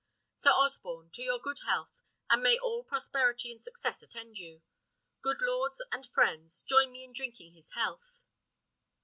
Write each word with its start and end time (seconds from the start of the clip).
Sir 0.39 0.49
Osborne, 0.49 1.11
to 1.11 1.21
your 1.21 1.37
good 1.37 1.59
health, 1.63 2.01
and 2.27 2.41
may 2.41 2.57
all 2.57 2.83
prosperity 2.83 3.51
and 3.51 3.61
success 3.61 4.01
attend 4.01 4.39
you! 4.39 4.63
Good 5.21 5.43
lords 5.43 5.79
and 5.91 6.07
friends, 6.07 6.63
join 6.63 6.91
me 6.91 7.03
in 7.03 7.13
drinking 7.13 7.53
his 7.53 7.73
health." 7.73 8.25